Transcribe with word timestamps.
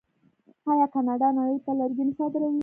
آیا 0.71 0.87
کاناډا 0.93 1.29
نړۍ 1.37 1.57
ته 1.65 1.71
لرګي 1.79 2.03
نه 2.07 2.13
صادروي؟ 2.17 2.59